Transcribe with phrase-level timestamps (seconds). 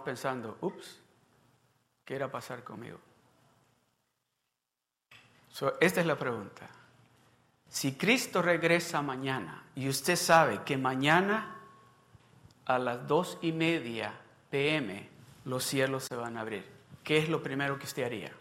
[0.00, 1.00] pensando, ups,
[2.04, 2.98] ¿qué irá a pasar conmigo?
[5.80, 6.68] esta es la pregunta.
[7.68, 11.56] Si Cristo regresa mañana y usted sabe que mañana
[12.64, 14.12] a las dos y media
[14.50, 15.08] pm
[15.44, 16.64] los cielos se van a abrir,
[17.04, 18.32] ¿qué es lo primero que usted haría?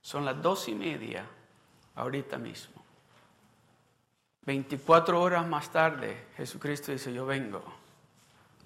[0.00, 1.26] Son las dos y media
[1.96, 2.86] ahorita mismo.
[4.42, 7.64] 24 horas más tarde, Jesucristo dice, yo vengo.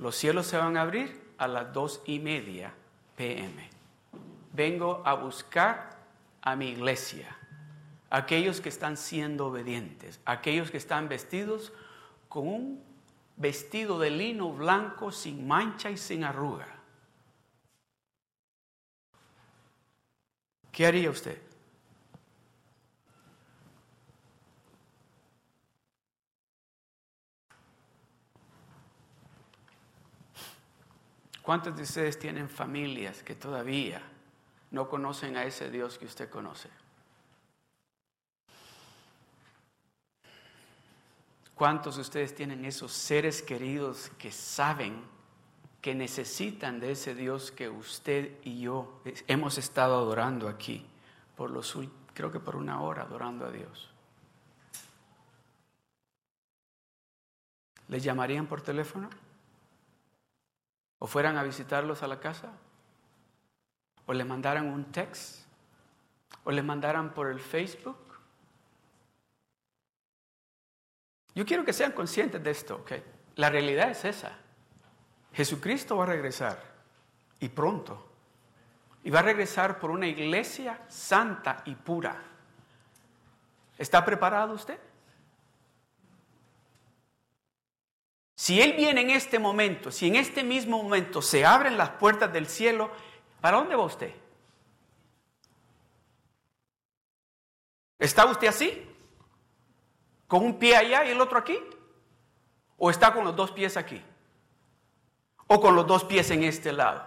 [0.01, 2.73] Los cielos se van a abrir a las dos y media
[3.17, 3.69] pm.
[4.53, 5.91] Vengo a buscar
[6.41, 7.37] a mi iglesia,
[8.09, 11.75] aquellos que están siendo obedientes, aquellos que están vestidos
[12.31, 12.85] con un
[13.37, 16.67] vestido de lino blanco sin mancha y sin arruga.
[20.73, 21.50] ¿Qué haría usted?
[31.51, 34.01] ¿Cuántos de ustedes tienen familias que todavía
[34.71, 36.69] no conocen a ese Dios que usted conoce?
[41.57, 45.03] ¿Cuántos de ustedes tienen esos seres queridos que saben
[45.81, 50.87] que necesitan de ese Dios que usted y yo hemos estado adorando aquí
[51.37, 51.77] por los
[52.15, 53.91] creo que por una hora adorando a Dios?
[57.89, 59.11] ¿Les llamarían por teléfono?
[61.01, 62.53] O fueran a visitarlos a la casa,
[64.07, 65.47] o les mandaran un text,
[66.45, 67.97] o les mandaran por el Facebook.
[71.35, 72.93] Yo quiero que sean conscientes de esto, ¿ok?
[73.37, 74.37] La realidad es esa.
[75.33, 76.63] Jesucristo va a regresar
[77.41, 78.07] y pronto.
[79.03, 82.15] Y va a regresar por una iglesia santa y pura.
[83.79, 84.79] ¿Está preparado usted?
[88.41, 92.33] Si Él viene en este momento, si en este mismo momento se abren las puertas
[92.33, 92.91] del cielo,
[93.39, 94.15] ¿para dónde va usted?
[97.99, 98.83] ¿Está usted así?
[100.27, 101.59] ¿Con un pie allá y el otro aquí?
[102.79, 104.03] ¿O está con los dos pies aquí?
[105.47, 107.07] ¿O con los dos pies en este lado?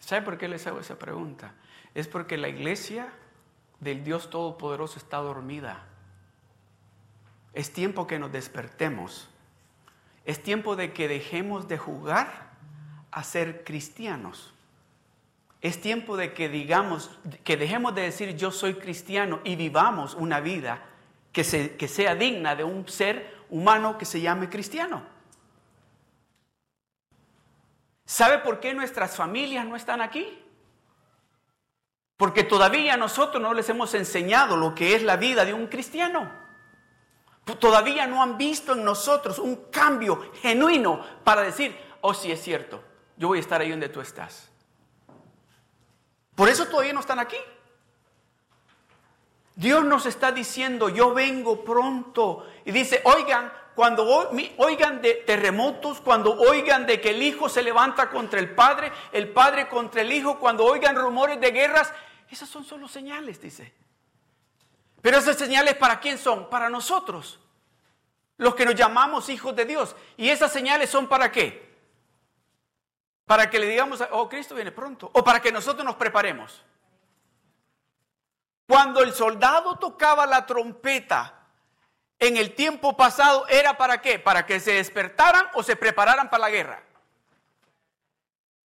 [0.00, 1.54] ¿Sabe por qué les hago esa pregunta?
[1.92, 3.12] Es porque la iglesia
[3.82, 5.84] del Dios Todopoderoso está dormida.
[7.52, 9.28] Es tiempo que nos despertemos.
[10.24, 12.52] Es tiempo de que dejemos de jugar
[13.10, 14.54] a ser cristianos.
[15.60, 17.10] Es tiempo de que digamos,
[17.42, 20.84] que dejemos de decir yo soy cristiano y vivamos una vida
[21.32, 25.02] que, que sea digna de un ser humano que se llame cristiano.
[28.04, 30.41] ¿Sabe por qué nuestras familias no están aquí?
[32.22, 36.30] Porque todavía nosotros no les hemos enseñado lo que es la vida de un cristiano.
[37.58, 42.80] Todavía no han visto en nosotros un cambio genuino para decir, oh sí es cierto,
[43.16, 44.52] yo voy a estar ahí donde tú estás.
[46.36, 47.38] Por eso todavía no están aquí.
[49.56, 52.46] Dios nos está diciendo, yo vengo pronto.
[52.64, 54.06] Y dice, oigan, cuando
[54.58, 59.30] oigan de terremotos, cuando oigan de que el hijo se levanta contra el padre, el
[59.30, 61.92] padre contra el hijo, cuando oigan rumores de guerras,
[62.34, 63.72] esas son solo señales, dice.
[65.00, 66.48] Pero esas señales para quién son?
[66.48, 67.40] Para nosotros,
[68.36, 69.94] los que nos llamamos hijos de Dios.
[70.16, 71.76] ¿Y esas señales son para qué?
[73.26, 75.10] Para que le digamos, oh, Cristo viene pronto.
[75.12, 76.62] O para que nosotros nos preparemos.
[78.66, 81.46] Cuando el soldado tocaba la trompeta
[82.18, 84.18] en el tiempo pasado, ¿era para qué?
[84.18, 86.82] Para que se despertaran o se prepararan para la guerra.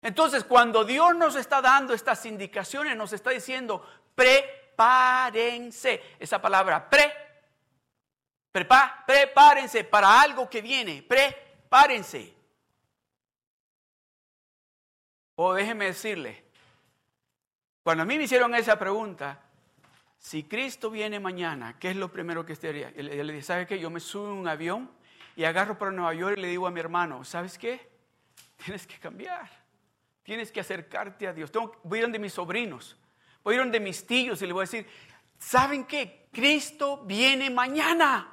[0.01, 6.01] Entonces, cuando Dios nos está dando estas indicaciones, nos está diciendo, prepárense.
[6.19, 7.13] Esa palabra, pre,
[8.51, 12.33] prepárense para algo que viene, prepárense.
[15.36, 16.44] O déjeme decirle,
[17.83, 19.39] cuando a mí me hicieron esa pregunta,
[20.18, 22.92] si Cristo viene mañana, ¿qué es lo primero que usted haría?
[22.92, 23.80] Yo le dije, ¿sabe qué?
[23.80, 24.92] Yo me subo en un avión
[25.36, 27.89] y agarro para Nueva York y le digo a mi hermano, ¿sabes qué?
[28.57, 29.61] Tienes que cambiar.
[30.23, 31.51] Tienes que acercarte a Dios.
[31.83, 32.97] Voy a ir donde mis sobrinos,
[33.44, 34.88] voy a ir donde mis tíos y le voy a decir,
[35.38, 36.29] ¿saben qué?
[36.31, 38.27] Cristo viene mañana.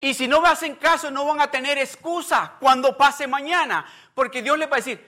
[0.00, 3.84] Y si no me hacen caso, no van a tener excusa cuando pase mañana.
[4.14, 5.04] Porque Dios le va a decir,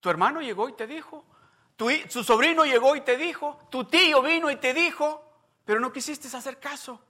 [0.00, 1.24] tu hermano llegó y te dijo,
[1.76, 5.24] tu, su sobrino llegó y te dijo, tu tío vino y te dijo,
[5.64, 7.00] pero no quisiste hacer caso.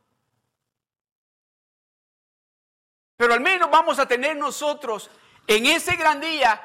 [3.17, 5.11] Pero al menos vamos a tener nosotros
[5.51, 6.61] en ese gran día,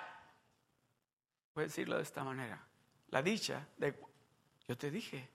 [1.56, 2.64] voy a decirlo de esta manera,
[3.10, 4.00] la dicha de,
[4.68, 5.28] yo te dije,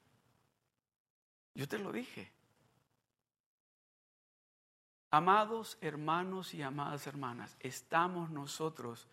[1.55, 2.31] yo te lo dije.
[5.11, 9.09] Amados hermanos y amadas hermanas, estamos nosotros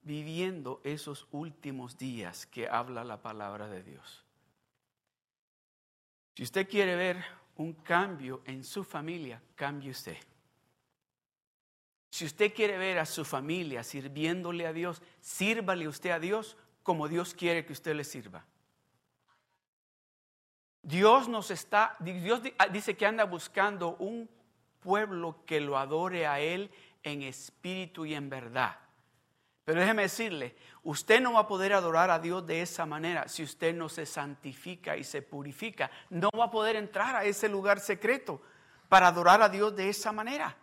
[0.00, 4.24] viviendo esos últimos días que habla la palabra de Dios.
[6.34, 7.22] Si usted quiere ver
[7.56, 10.16] un cambio en su familia, cambie usted.
[12.14, 17.08] Si usted quiere ver a su familia sirviéndole a Dios, sírvale usted a Dios como
[17.08, 18.44] Dios quiere que usted le sirva.
[20.80, 22.40] Dios nos está, Dios
[22.70, 24.30] dice que anda buscando un
[24.78, 26.70] pueblo que lo adore a Él
[27.02, 28.78] en espíritu y en verdad.
[29.64, 33.42] Pero déjeme decirle, usted no va a poder adorar a Dios de esa manera si
[33.42, 35.90] usted no se santifica y se purifica.
[36.10, 38.40] No va a poder entrar a ese lugar secreto
[38.88, 40.56] para adorar a Dios de esa manera.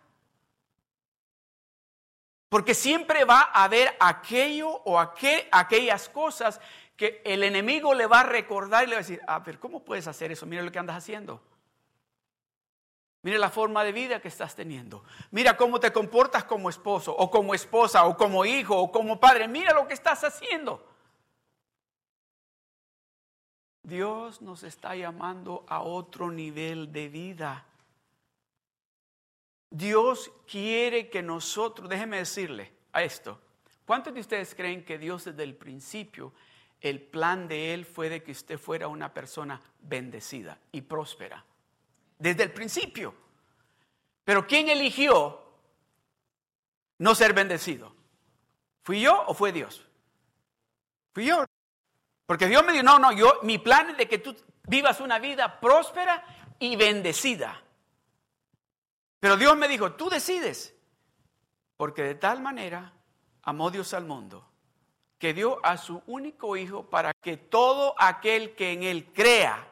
[2.52, 6.60] Porque siempre va a haber aquello o aquellas cosas
[6.98, 9.82] que el enemigo le va a recordar y le va a decir, a ver, ¿cómo
[9.82, 10.44] puedes hacer eso?
[10.44, 11.40] Mira lo que andas haciendo.
[13.22, 15.02] Mira la forma de vida que estás teniendo.
[15.30, 19.48] Mira cómo te comportas como esposo o como esposa o como hijo o como padre.
[19.48, 20.86] Mira lo que estás haciendo.
[23.82, 27.64] Dios nos está llamando a otro nivel de vida.
[29.72, 33.40] Dios quiere que nosotros, déjeme decirle a esto,
[33.84, 36.32] ¿cuántos de ustedes creen que Dios desde el principio,
[36.80, 41.44] el plan de Él fue de que usted fuera una persona bendecida y próspera?
[42.22, 43.14] desde el principio.
[44.24, 45.42] Pero ¿quién eligió
[46.98, 47.94] no ser bendecido?
[48.84, 49.84] ¿Fui yo o fue Dios?
[51.12, 51.44] Fui yo.
[52.24, 54.36] Porque Dios me dijo, no, no, yo, mi plan es de que tú
[54.68, 56.24] vivas una vida próspera
[56.60, 57.60] y bendecida.
[59.22, 60.74] Pero Dios me dijo, tú decides.
[61.76, 62.92] Porque de tal manera
[63.42, 64.44] amó Dios al mundo,
[65.16, 69.68] que dio a su único hijo para que todo aquel que en él crea,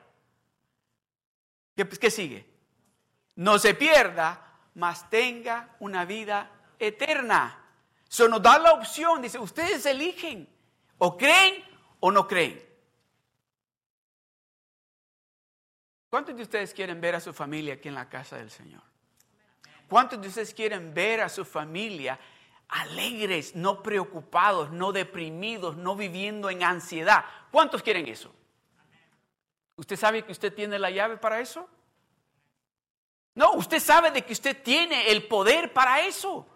[1.74, 2.46] ¿Qué, sigue?
[3.34, 6.48] No se pierda, mas tenga una vida
[6.78, 7.60] eterna.
[8.08, 10.48] Eso nos da la opción, dice, ustedes eligen,
[10.98, 11.64] o creen
[11.98, 12.64] o no creen.
[16.08, 18.89] ¿Cuántos de ustedes quieren ver a su familia aquí en la casa del Señor?
[19.90, 22.16] ¿Cuántos de ustedes quieren ver a su familia
[22.68, 27.24] alegres, no preocupados, no deprimidos, no viviendo en ansiedad?
[27.50, 28.32] ¿Cuántos quieren eso?
[29.74, 31.68] ¿Usted sabe que usted tiene la llave para eso?
[33.34, 36.46] No, usted sabe de que usted tiene el poder para eso.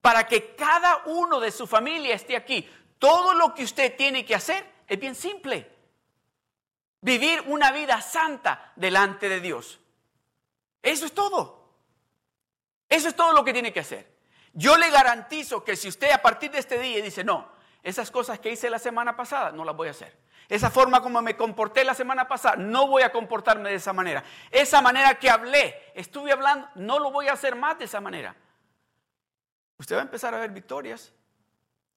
[0.00, 2.68] Para que cada uno de su familia esté aquí.
[2.98, 5.70] Todo lo que usted tiene que hacer es bien simple.
[7.02, 9.78] Vivir una vida santa delante de Dios.
[10.82, 11.57] Eso es todo.
[12.88, 14.16] Eso es todo lo que tiene que hacer.
[14.52, 17.50] Yo le garantizo que si usted a partir de este día dice, no,
[17.82, 20.16] esas cosas que hice la semana pasada no las voy a hacer.
[20.48, 24.24] Esa forma como me comporté la semana pasada, no voy a comportarme de esa manera.
[24.50, 28.34] Esa manera que hablé, estuve hablando, no lo voy a hacer más de esa manera.
[29.76, 31.12] Usted va a empezar a ver victorias.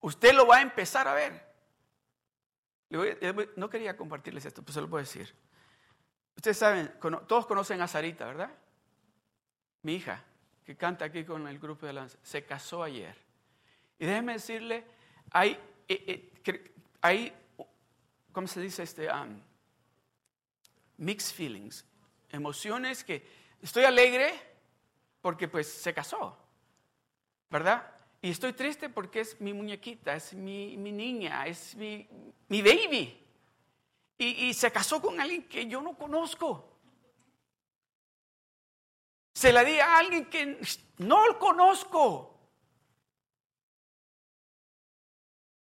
[0.01, 1.49] Usted lo va a empezar a ver.
[3.55, 5.33] No quería compartirles esto, pero se lo a decir.
[6.35, 6.93] Ustedes saben,
[7.27, 8.51] todos conocen a Sarita, ¿verdad?
[9.83, 10.23] Mi hija,
[10.71, 13.13] que canta aquí con el grupo de lanza, se casó ayer.
[13.99, 14.85] Y déjenme decirle,
[15.29, 15.51] hay,
[15.85, 17.33] eh, eh, hay
[18.31, 18.83] ¿cómo se dice?
[18.83, 19.41] Este, um,
[20.95, 21.85] mixed feelings,
[22.29, 23.21] emociones que
[23.61, 24.31] estoy alegre
[25.19, 26.37] porque pues se casó,
[27.49, 27.91] ¿verdad?
[28.21, 32.07] Y estoy triste porque es mi muñequita, es mi, niña, es mi,
[32.47, 33.21] baby.
[34.17, 36.70] Y, y, se casó con alguien que yo no conozco.
[39.41, 40.61] Se la di a alguien que
[40.99, 42.39] no lo conozco.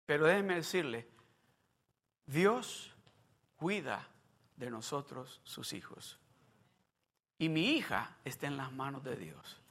[0.06, 1.08] Pero déjeme decirle,
[2.26, 2.94] Dios
[3.56, 4.06] cuida
[4.58, 6.20] de nosotros, sus hijos.
[7.38, 9.62] Y mi hija está en las manos de Dios.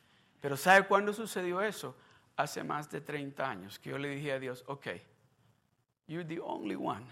[0.40, 1.94] Pero ¿sabe cuándo sucedió eso?
[2.36, 4.86] Hace más de 30 años que yo le dije a Dios, ok,
[6.06, 7.04] you're the only one.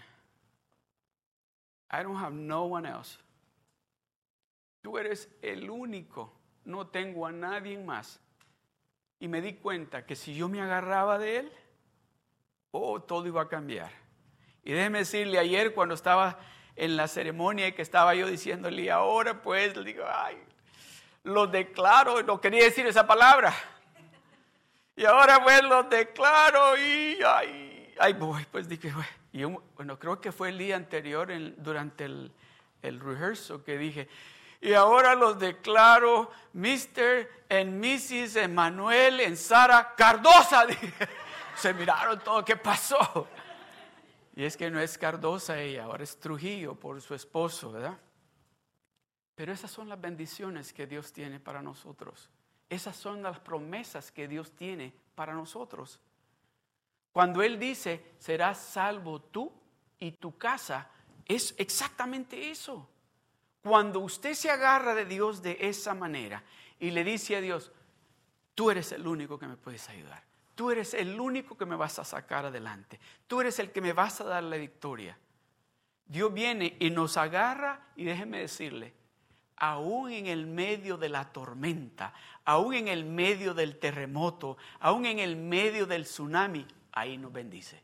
[1.91, 3.19] I don't have no one else.
[4.81, 6.38] Tú eres el único.
[6.65, 8.19] No tengo a nadie más.
[9.19, 11.51] Y me di cuenta que si yo me agarraba de él,
[12.71, 13.91] oh, todo iba a cambiar.
[14.63, 16.39] Y déjeme decirle, ayer cuando estaba
[16.75, 20.37] en la ceremonia que estaba yo diciéndole, y ahora pues, digo, ay,
[21.23, 23.53] lo declaro, no quería decir esa palabra.
[24.95, 28.93] Y ahora pues lo declaro y ay, ay voy, pues dije,
[29.31, 32.33] y bueno, creo que fue el día anterior durante el,
[32.81, 34.09] el rehearsal que dije,
[34.61, 37.29] y ahora los declaro Mr.
[37.49, 38.35] and Mrs.
[38.35, 40.65] Emanuel en Sara Cardosa.
[41.55, 43.27] Se miraron todo, ¿qué pasó?
[44.35, 47.97] Y es que no es Cardosa ella, ahora es Trujillo por su esposo, ¿verdad?
[49.35, 52.29] Pero esas son las bendiciones que Dios tiene para nosotros.
[52.69, 55.99] Esas son las promesas que Dios tiene para nosotros.
[57.11, 59.51] Cuando Él dice, serás salvo tú
[59.97, 60.89] y tu casa,
[61.25, 62.87] es exactamente eso.
[63.61, 66.43] Cuando usted se agarra de Dios de esa manera
[66.79, 67.71] y le dice a Dios,
[68.55, 70.23] tú eres el único que me puedes ayudar,
[70.55, 73.93] tú eres el único que me vas a sacar adelante, tú eres el que me
[73.93, 75.17] vas a dar la victoria.
[76.05, 78.93] Dios viene y nos agarra y déjeme decirle,
[79.59, 82.13] aún en el medio de la tormenta,
[82.45, 87.83] aún en el medio del terremoto, aún en el medio del tsunami, ahí nos bendice.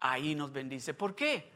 [0.00, 0.94] Ahí nos bendice.
[0.94, 1.50] ¿Por qué?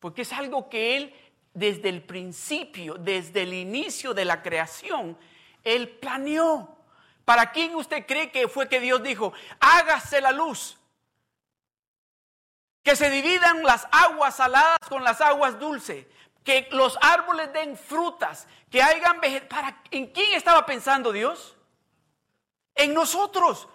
[0.00, 1.14] Porque es algo que Él
[1.56, 5.18] desde el principio, desde el inicio de la creación,
[5.64, 6.76] Él planeó.
[7.24, 10.78] ¿Para quién usted cree que fue que Dios dijo, hágase la luz?
[12.82, 16.06] Que se dividan las aguas saladas con las aguas dulces,
[16.44, 21.56] que los árboles den frutas, que hagan ¿Para ¿En quién estaba pensando Dios?
[22.74, 23.66] En nosotros.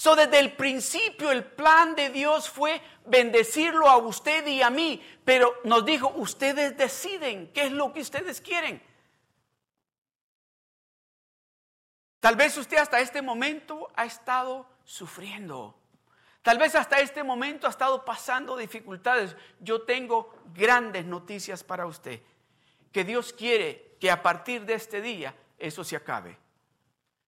[0.00, 4.98] So, desde el principio el plan de Dios fue bendecirlo a usted y a mí,
[5.26, 8.82] pero nos dijo, ustedes deciden qué es lo que ustedes quieren.
[12.18, 15.78] Tal vez usted hasta este momento ha estado sufriendo.
[16.40, 19.36] Tal vez hasta este momento ha estado pasando dificultades.
[19.58, 22.22] Yo tengo grandes noticias para usted.
[22.90, 26.38] Que Dios quiere que a partir de este día eso se acabe.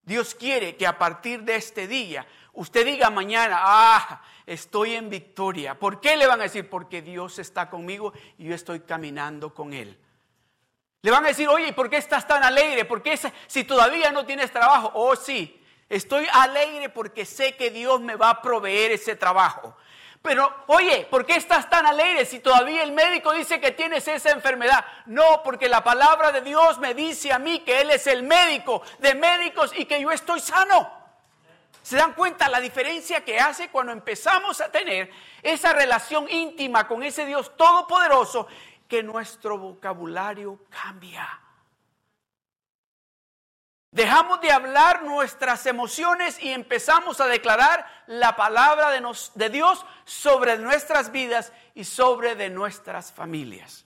[0.05, 5.79] Dios quiere que a partir de este día usted diga mañana, ah, estoy en victoria.
[5.79, 6.69] ¿Por qué le van a decir?
[6.69, 9.99] Porque Dios está conmigo y yo estoy caminando con Él.
[11.03, 12.85] Le van a decir, oye, ¿por qué estás tan alegre?
[12.85, 14.93] ¿Por qué si todavía no tienes trabajo?
[14.95, 19.77] Oh, sí, estoy alegre porque sé que Dios me va a proveer ese trabajo.
[20.23, 24.31] Pero, oye, ¿por qué estás tan alegre si todavía el médico dice que tienes esa
[24.31, 24.85] enfermedad?
[25.07, 28.83] No, porque la palabra de Dios me dice a mí que Él es el médico
[29.01, 31.02] de médicos y que yo estoy sano.
[31.83, 35.11] ¿Se dan cuenta la diferencia que hace cuando empezamos a tener
[35.43, 38.47] esa relación íntima con ese Dios todopoderoso
[38.87, 41.41] que nuestro vocabulario cambia?
[43.93, 51.13] Dejamos de hablar nuestras emociones y empezamos a declarar la palabra de, Dios sobre nuestras
[51.13, 53.85] vidas y sobre de nuestras familias.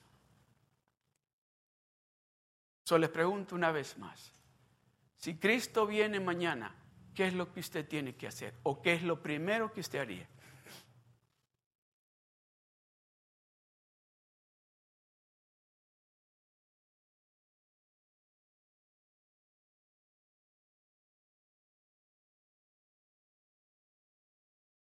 [2.85, 4.31] Solo les pregunto una vez más,
[5.17, 6.73] si Cristo viene mañana,
[7.17, 8.55] ¿qué es lo que usted tiene que hacer?
[8.63, 10.29] ¿O qué es lo primero que usted haría?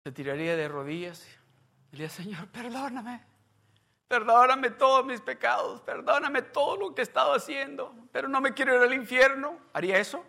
[0.04, 1.24] se tiraría de rodillas
[1.92, 3.22] diría, Señor, perdóname,
[4.08, 8.74] perdóname todos mis pecados, perdóname todo lo que he estado haciendo, pero no me quiero
[8.74, 9.60] ir al infierno.
[9.72, 10.24] ¿Haría eso?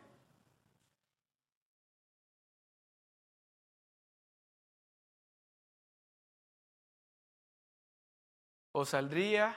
[8.73, 9.55] O saldría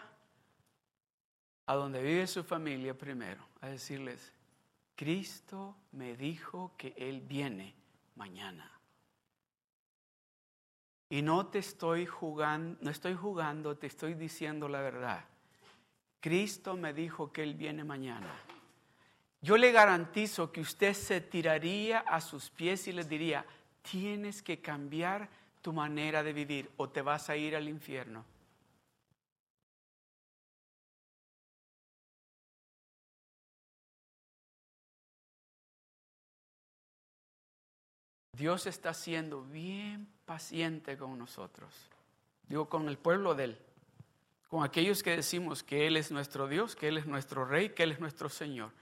[1.66, 4.32] a donde vive su familia primero a decirles,
[4.94, 7.74] Cristo me dijo que Él viene
[8.14, 8.70] mañana.
[11.08, 15.24] Y no te estoy jugando, no estoy jugando, te estoy diciendo la verdad.
[16.20, 18.32] Cristo me dijo que Él viene mañana.
[19.40, 23.44] Yo le garantizo que usted se tiraría a sus pies y le diría,
[23.82, 25.28] tienes que cambiar
[25.62, 28.24] tu manera de vivir o te vas a ir al infierno.
[38.36, 41.72] Dios está siendo bien paciente con nosotros.
[42.46, 43.62] Digo, con el pueblo de Él.
[44.48, 47.84] Con aquellos que decimos que Él es nuestro Dios, que Él es nuestro Rey, que
[47.84, 48.72] Él es nuestro Señor.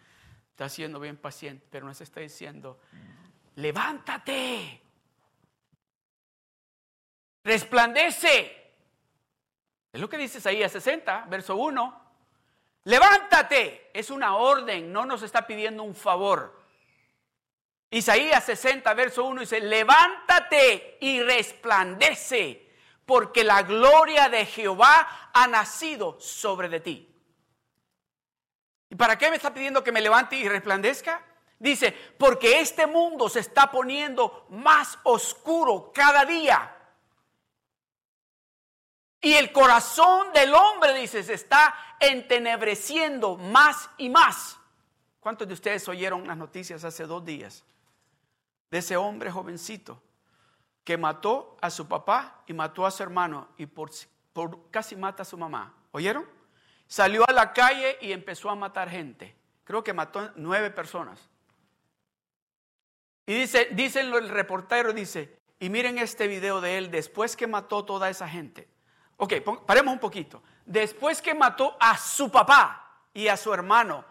[0.51, 2.81] Está siendo bien paciente, pero nos está diciendo,
[3.55, 4.83] levántate.
[7.45, 8.73] Resplandece.
[9.93, 12.03] Es lo que dice a 60, verso 1.
[12.85, 13.91] Levántate.
[13.95, 16.64] Es una orden, no nos está pidiendo un favor.
[17.91, 22.69] Isaías 60, verso 1 dice, levántate y resplandece,
[23.07, 27.15] porque la gloria de Jehová ha nacido sobre de ti.
[28.91, 31.25] ¿Y para qué me está pidiendo que me levante y resplandezca?
[31.59, 36.77] Dice, porque este mundo se está poniendo más oscuro cada día.
[39.21, 44.59] Y el corazón del hombre, dice, se está entenebreciendo más y más.
[45.21, 47.65] ¿Cuántos de ustedes oyeron las noticias hace dos días?
[48.75, 50.03] De ese hombre jovencito
[50.83, 53.89] que mató a su papá y mató a su hermano y por,
[54.73, 55.73] casi mata a su mamá.
[55.93, 56.27] ¿Oyeron?
[56.89, 59.37] Salió a la calle y empezó a matar gente.
[59.63, 61.21] Creo que mató nueve personas.
[63.27, 67.85] Y dice, dicen el reportero, dice, y miren este video de él después que mató
[67.85, 68.69] toda esa gente.
[69.19, 70.43] Ok, paremos un poquito.
[70.67, 74.05] Después que mató a su papá y a su hermano,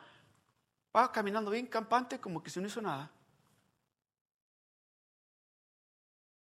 [0.95, 3.11] va caminando bien campante como que se no hizo nada.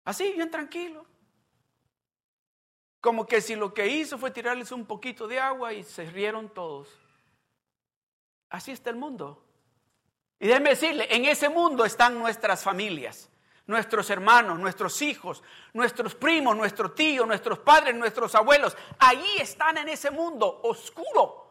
[0.05, 1.07] Así, bien tranquilo.
[3.01, 6.53] Como que si lo que hizo fue tirarles un poquito de agua y se rieron
[6.53, 6.89] todos.
[8.51, 9.43] Así está el mundo.
[10.39, 13.31] Y déjeme decirle, en ese mundo están nuestras familias,
[13.67, 15.43] nuestros hermanos, nuestros hijos,
[15.73, 18.77] nuestros primos, nuestros tíos, nuestros padres, nuestros abuelos.
[18.99, 21.47] Ahí están en ese mundo oscuro.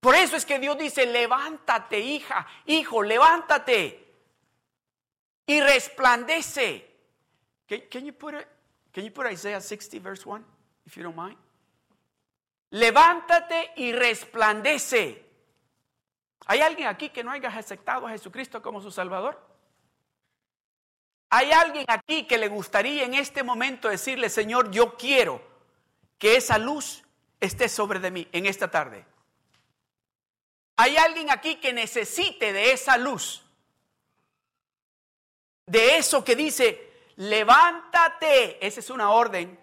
[0.00, 4.12] Por eso es que Dios dice, levántate hija, hijo, levántate
[5.46, 6.91] y resplandece.
[7.80, 8.46] Can, you put it,
[8.92, 10.44] can you put Isaiah 60 verse 1
[10.86, 11.36] if you don't mind?
[12.70, 15.22] Levántate y resplandece.
[16.46, 19.40] ¿Hay alguien aquí que no haya aceptado a Jesucristo como su Salvador?
[21.30, 25.40] ¿Hay alguien aquí que le gustaría en este momento decirle, Señor, yo quiero
[26.18, 27.02] que esa luz
[27.40, 29.06] esté sobre de mí en esta tarde?
[30.76, 33.42] ¿Hay alguien aquí que necesite de esa luz?
[35.66, 38.64] De eso que dice, levántate.
[38.64, 39.58] Esa es una orden.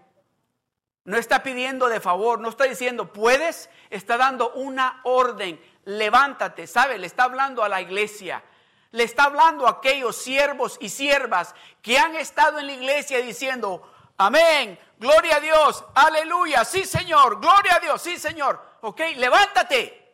[1.06, 6.97] No está pidiendo de favor, no está diciendo, puedes, está dando una orden levántate, ¿sabe?
[6.97, 8.43] Le está hablando a la iglesia.
[8.91, 13.91] Le está hablando a aquellos siervos y siervas que han estado en la iglesia diciendo,
[14.17, 18.62] amén, gloria a Dios, aleluya, sí Señor, gloria a Dios, sí Señor.
[18.82, 20.09] Ok, levántate.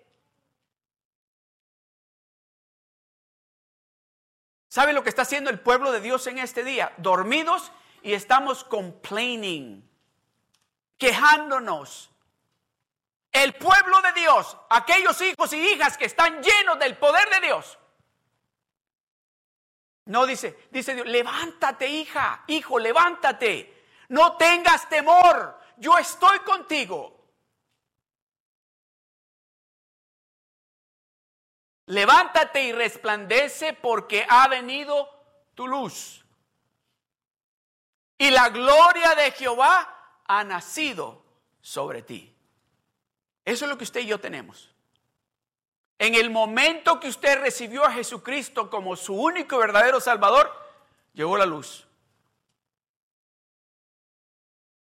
[4.75, 6.91] ¿Sabe lo que está haciendo el pueblo de Dios en este día?
[6.97, 9.89] Dormidos y estamos complaining,
[10.97, 12.11] quejándonos
[13.31, 17.79] el pueblo de Dios, aquellos hijos y hijas que están llenos del poder de Dios.
[20.07, 23.87] No dice, dice Dios, levántate hija, hijo, levántate.
[24.09, 27.14] No tengas temor, yo estoy contigo.
[31.87, 35.09] Levántate y resplandece porque ha venido
[35.53, 36.25] tu luz.
[38.17, 41.23] Y la gloria de Jehová ha nacido
[41.61, 42.33] sobre ti.
[43.43, 44.73] Eso es lo que usted y yo tenemos.
[45.99, 50.51] En el momento que usted recibió a Jesucristo como su único y verdadero Salvador,
[51.13, 51.87] llegó la luz.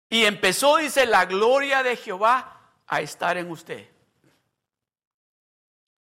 [0.10, 3.90] Y empezó, dice, la gloria de Jehová a estar en usted.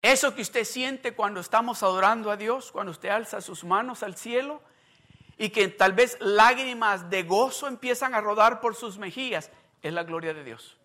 [0.07, 4.15] Eso que usted siente cuando estamos adorando a Dios, cuando usted alza sus manos al
[4.15, 4.63] cielo
[5.37, 9.51] y que tal vez lágrimas de gozo empiezan a rodar por sus mejillas,
[9.83, 10.79] es la gloria de Dios.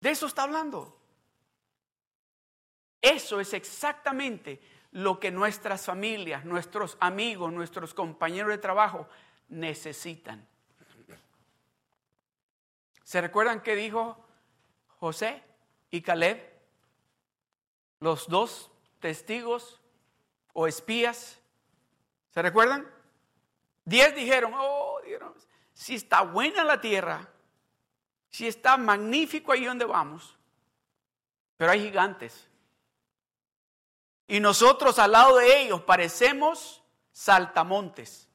[0.00, 1.00] De eso está hablando.
[3.00, 9.08] Eso es exactamente lo que nuestras familias, nuestros amigos, nuestros compañeros de trabajo
[9.50, 10.48] necesitan.
[13.04, 14.24] ¿Se recuerdan qué dijo
[14.98, 15.42] José
[15.90, 16.40] y Caleb?
[18.00, 19.80] Los dos testigos
[20.52, 21.38] o espías.
[22.32, 22.88] ¿Se recuerdan?
[23.84, 25.00] Diez dijeron, oh,
[25.72, 27.28] si está buena la tierra,
[28.28, 30.36] si está magnífico ahí donde vamos,
[31.56, 32.48] pero hay gigantes.
[34.26, 36.82] Y nosotros al lado de ellos parecemos
[37.12, 38.28] saltamontes.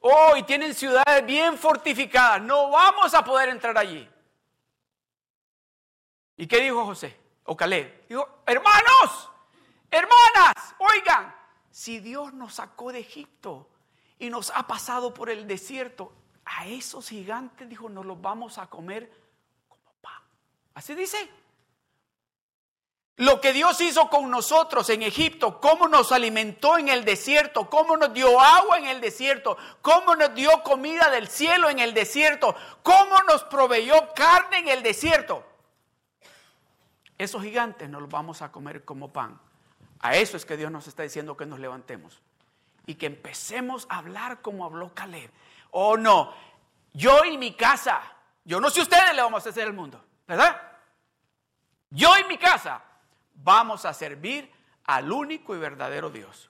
[0.00, 2.42] Oh, y tienen ciudades bien fortificadas.
[2.42, 4.09] No vamos a poder entrar allí.
[6.40, 7.14] ¿Y qué dijo José?
[7.44, 8.06] O Caleb.
[8.08, 9.30] Dijo, hermanos,
[9.90, 11.36] hermanas, oigan,
[11.70, 13.68] si Dios nos sacó de Egipto
[14.18, 16.14] y nos ha pasado por el desierto,
[16.46, 19.12] a esos gigantes, dijo, nos los vamos a comer
[19.68, 20.22] como pan.
[20.72, 21.30] Así dice.
[23.16, 27.98] Lo que Dios hizo con nosotros en Egipto, cómo nos alimentó en el desierto, cómo
[27.98, 32.56] nos dio agua en el desierto, cómo nos dio comida del cielo en el desierto,
[32.82, 35.49] cómo nos proveyó carne en el desierto.
[37.20, 39.38] Esos gigantes nos los vamos a comer como pan.
[39.98, 42.18] A eso es que Dios nos está diciendo que nos levantemos
[42.86, 45.30] y que empecemos a hablar como habló Caleb.
[45.70, 46.32] Oh, no,
[46.94, 48.00] yo y mi casa,
[48.42, 50.62] yo no sé ustedes le vamos a hacer el mundo, ¿verdad?
[51.90, 52.82] Yo y mi casa
[53.34, 54.50] vamos a servir
[54.86, 56.48] al único y verdadero Dios.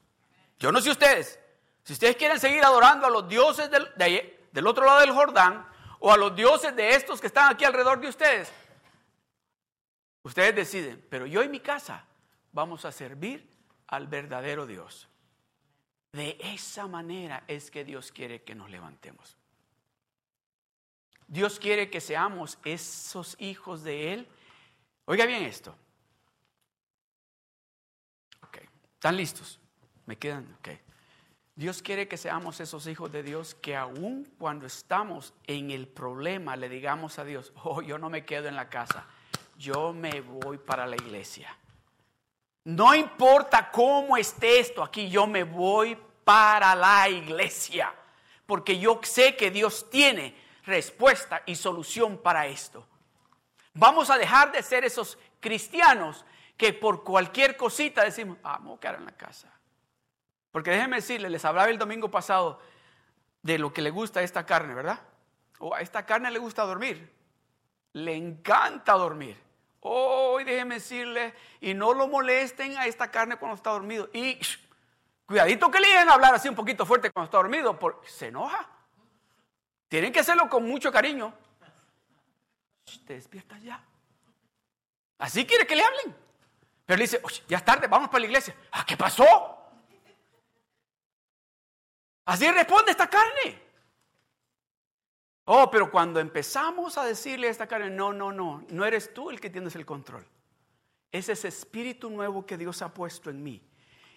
[0.60, 1.40] Yo no sé ustedes,
[1.82, 5.66] si ustedes quieren seguir adorando a los dioses del otro lado del Jordán
[5.98, 8.52] o a los dioses de estos que están aquí alrededor de ustedes,
[10.22, 12.06] ustedes deciden, pero yo y mi casa
[12.52, 13.48] vamos a servir
[13.86, 15.08] al verdadero Dios.
[16.12, 19.36] De esa manera es que Dios quiere que nos levantemos.
[21.28, 24.28] Dios quiere que seamos esos hijos de Él.
[25.04, 25.76] Oiga bien esto.
[28.42, 28.58] Ok,
[28.94, 29.60] ¿están listos?
[30.06, 30.52] ¿Me quedan?
[30.58, 30.70] Ok.
[31.54, 36.56] Dios quiere que seamos esos hijos de Dios que aun cuando estamos en el problema
[36.56, 39.06] le digamos a Dios, oh, yo no me quedo en la casa,
[39.60, 41.54] yo me voy para la iglesia.
[42.64, 47.94] No importa cómo esté esto aquí, yo me voy para la iglesia,
[48.46, 52.86] porque yo sé que Dios tiene respuesta y solución para esto.
[53.74, 56.24] Vamos a dejar de ser esos cristianos
[56.56, 59.52] que por cualquier cosita decimos, ah, vamos a quedar en la casa.
[60.52, 62.60] Porque déjenme decirles, les hablaba el domingo pasado
[63.42, 65.00] de lo que le gusta a esta carne, ¿verdad?
[65.58, 67.12] O a esta carne le gusta dormir.
[67.92, 69.49] Le encanta dormir.
[69.80, 74.10] Hoy déjenme decirle, y no lo molesten a esta carne cuando está dormido.
[74.12, 74.38] Y
[75.24, 78.68] cuidadito que le a hablar así un poquito fuerte cuando está dormido, porque se enoja.
[79.88, 81.32] Tienen que hacerlo con mucho cariño.
[83.06, 83.82] te despiertas ya.
[85.18, 86.16] Así quiere que le hablen.
[86.84, 88.54] Pero le dice, ya es tarde, vamos para la iglesia.
[88.72, 89.24] ¿Ah, qué pasó?
[92.24, 93.69] Así responde esta carne.
[95.52, 99.30] Oh, pero cuando empezamos a decirle a esta carne, no, no, no, no eres tú
[99.30, 100.24] el que tienes el control.
[101.10, 103.60] Es ese espíritu nuevo que Dios ha puesto en mí.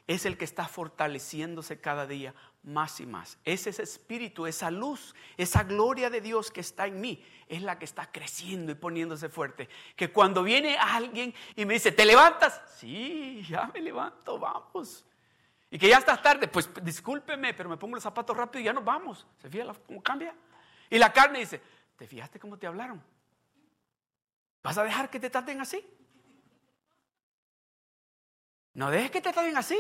[0.05, 3.39] Es el que está fortaleciéndose cada día más y más.
[3.45, 7.25] Es ese espíritu, esa luz, esa gloria de Dios que está en mí.
[7.47, 9.69] Es la que está creciendo y poniéndose fuerte.
[9.95, 12.61] Que cuando viene alguien y me dice, ¿te levantas?
[12.77, 15.03] Sí, ya me levanto, vamos.
[15.71, 18.73] Y que ya estás tarde, pues discúlpeme, pero me pongo los zapatos rápido y ya
[18.73, 19.25] nos vamos.
[19.41, 20.35] ¿Se fija cómo cambia?
[20.93, 21.59] Y la carne dice,
[21.97, 23.03] ¿te fijaste cómo te hablaron?
[24.61, 25.83] ¿Vas a dejar que te traten así?
[28.75, 29.75] No dejes que te traten así.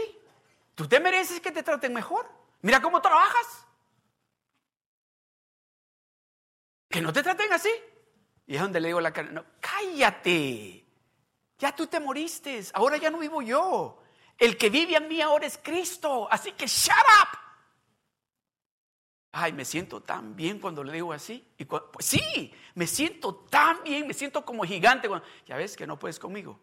[0.73, 2.27] Tú te mereces que te traten mejor.
[2.61, 3.67] Mira cómo trabajas.
[6.89, 7.71] Que no te traten así.
[8.47, 10.83] Y es donde le digo a la carne, no, cállate.
[11.59, 12.59] Ya tú te moriste.
[12.73, 14.01] Ahora ya no vivo yo.
[14.35, 16.27] El que vive en mí ahora es Cristo.
[16.31, 17.42] Así que shut up.
[19.35, 21.43] Ay, me siento tan bien cuando le digo así.
[21.57, 25.09] Y pues sí, me siento tan bien, me siento como gigante.
[25.47, 26.59] ya ves que no puedes conmigo,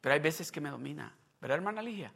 [0.00, 1.14] pero hay veces que me domina.
[1.40, 2.12] ¿Verdad, hermana Ligia?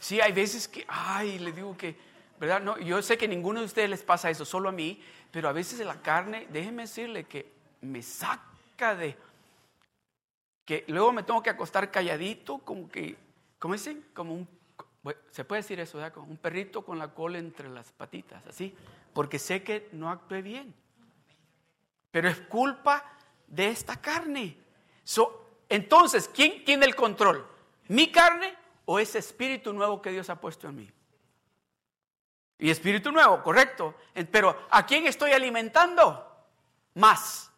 [0.00, 1.96] Sí, hay veces que, ay, le digo que,
[2.40, 2.60] ¿verdad?
[2.60, 5.52] No, yo sé que ninguno de ustedes les pasa eso, solo a mí, pero a
[5.52, 9.16] veces la carne, déjeme decirle que me saca de,
[10.64, 13.16] que luego me tengo que acostar calladito, como que,
[13.58, 14.04] ¿cómo dicen?
[14.14, 14.57] Como un
[15.30, 18.74] se puede decir eso, un perrito con la cola entre las patitas, así,
[19.12, 20.74] porque sé que no actué bien.
[22.10, 23.04] Pero es culpa
[23.46, 24.56] de esta carne.
[25.68, 27.46] entonces, ¿quién tiene el control?
[27.88, 30.90] ¿Mi carne o ese espíritu nuevo que Dios ha puesto en mí?
[32.58, 33.94] Y espíritu nuevo, correcto.
[34.30, 36.26] Pero ¿a quién estoy alimentando?
[36.94, 37.50] Más.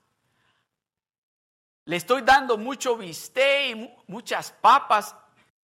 [1.86, 5.16] Le estoy dando mucho bistec y muchas papas.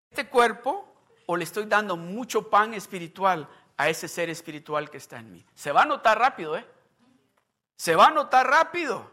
[0.10, 0.95] Este cuerpo
[1.26, 5.46] o le estoy dando mucho pan espiritual a ese ser espiritual que está en mí.
[5.54, 6.66] Se va a notar rápido, ¿eh?
[7.76, 9.12] Se va a notar rápido.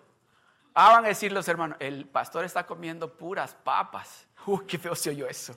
[0.74, 4.26] Ah, van a decir los hermanos, el pastor está comiendo puras papas.
[4.46, 5.56] Uy, qué feo se oyó eso.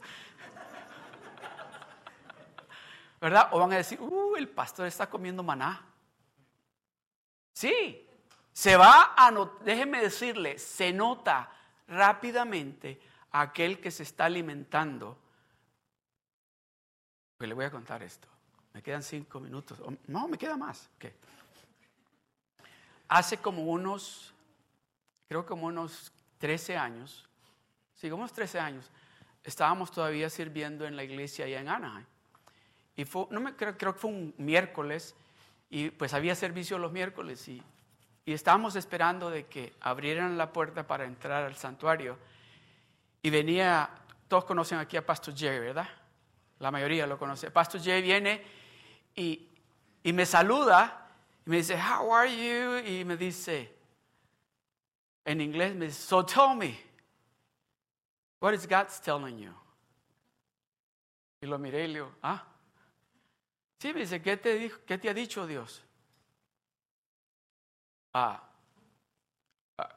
[3.22, 3.50] ¿Verdad?
[3.52, 5.86] O van a decir, uh, el pastor está comiendo maná.
[7.54, 8.08] Sí,
[8.52, 11.50] se va a notar, déjeme decirle, se nota
[11.88, 13.00] rápidamente
[13.32, 15.18] aquel que se está alimentando
[17.38, 18.28] pues le voy a contar esto.
[18.74, 19.82] Me quedan cinco minutos.
[20.08, 20.90] No, me queda más.
[23.08, 24.34] Hace como unos,
[25.28, 27.28] creo como unos 13 años,
[28.04, 28.92] unos 13 años,
[29.44, 32.06] estábamos todavía sirviendo en la iglesia allá en Anaheim.
[32.96, 35.16] Y fue, no me creo, creo que fue un miércoles,
[35.70, 37.62] y pues había servicio los miércoles, y,
[38.26, 42.18] y estábamos esperando de que abrieran la puerta para entrar al santuario.
[43.22, 43.90] Y venía,
[44.28, 45.90] todos conocen aquí a Pastor Jerry, ¿verdad?
[46.60, 47.52] La mayoría lo conoce.
[47.52, 48.44] Pastor Jay viene
[49.16, 49.50] y,
[50.04, 51.10] y me saluda
[51.46, 52.78] y me dice, How are you?
[52.88, 53.74] Y me dice,
[55.26, 56.80] en inglés, me dice, So tell me,
[58.40, 59.54] what is God telling you?
[61.42, 62.44] Y lo miré y le digo, ah.
[63.80, 65.84] Sí, me dice, ¿qué te, qué te ha dicho Dios?
[68.14, 68.42] Ah,
[69.78, 69.90] ah,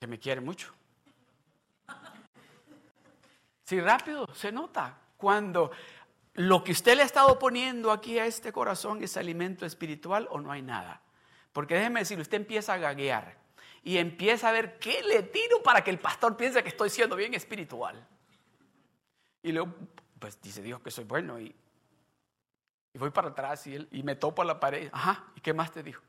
[0.00, 0.72] que me quiere mucho.
[3.66, 5.70] Sí, rápido, se nota cuando
[6.34, 10.40] lo que usted le ha estado poniendo aquí a este corazón es alimento espiritual o
[10.40, 11.00] no hay nada.
[11.52, 13.38] Porque déjeme decir, usted empieza a gaguear
[13.84, 17.14] y empieza a ver qué le tiro para que el pastor piense que estoy siendo
[17.14, 18.04] bien espiritual.
[19.42, 19.74] Y luego,
[20.18, 21.54] pues dice Dios que soy bueno y,
[22.92, 24.88] y voy para atrás y, él, y me topo a la pared.
[24.92, 26.02] Ajá, ¿y qué más te dijo?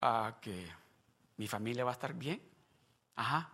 [0.00, 0.66] Ah, que
[1.36, 2.40] mi familia va a estar bien.
[3.16, 3.50] Ajá.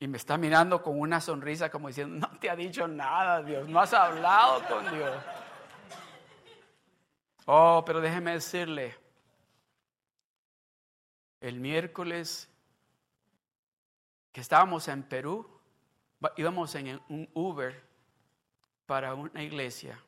[0.00, 3.68] Y me está mirando con una sonrisa como diciendo, no te ha dicho nada Dios,
[3.68, 5.14] no has hablado con Dios.
[7.44, 8.96] Oh, pero déjeme decirle,
[11.40, 12.48] el miércoles
[14.32, 15.46] que estábamos en Perú,
[16.36, 17.82] íbamos en un Uber
[18.86, 20.00] para una iglesia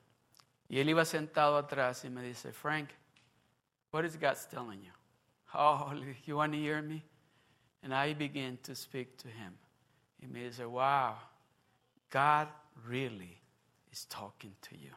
[0.68, 2.88] y él iba sentado atrás y me dice, Frank,
[3.92, 4.92] what is God telling you?
[5.52, 5.92] Oh,
[6.24, 7.04] you want to hear me?
[7.82, 9.58] And I began to speak to him.
[10.22, 11.16] Y me dice, wow,
[12.10, 12.48] God
[12.86, 13.38] really
[13.90, 14.94] is talking to you.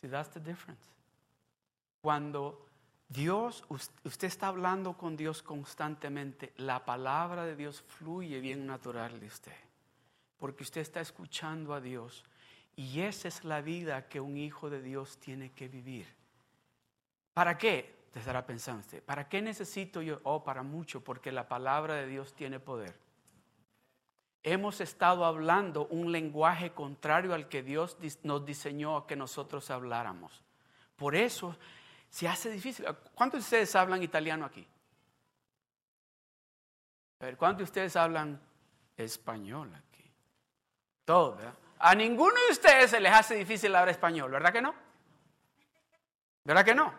[0.00, 0.86] See, that's the difference.
[2.00, 2.66] Cuando
[3.08, 9.26] Dios, usted está hablando con Dios constantemente, la palabra de Dios fluye bien natural de
[9.26, 9.56] usted,
[10.38, 12.24] porque usted está escuchando a Dios
[12.76, 16.06] y esa es la vida que un hijo de Dios tiene que vivir.
[17.34, 17.98] ¿Para qué?
[18.12, 20.20] Te estará pensando usted, ¿para qué necesito yo?
[20.22, 23.09] Oh, para mucho, porque la palabra de Dios tiene poder.
[24.42, 30.42] Hemos estado hablando un lenguaje contrario al que Dios nos diseñó que nosotros habláramos.
[30.96, 31.56] Por eso
[32.08, 32.86] se hace difícil.
[33.14, 34.66] ¿Cuántos de ustedes hablan italiano aquí?
[37.20, 38.40] A ver, ¿cuántos de ustedes hablan
[38.96, 40.10] español aquí?
[41.04, 41.54] Todos, ¿verdad?
[41.78, 44.74] A ninguno de ustedes se les hace difícil hablar español, ¿verdad que no?
[46.44, 46.94] ¿Verdad que no?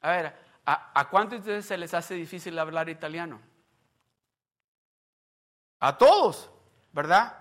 [0.00, 3.40] A ver, ¿a, ¿a cuántos de ustedes se les hace difícil hablar italiano?
[5.80, 6.50] A todos,
[6.92, 7.36] ¿verdad?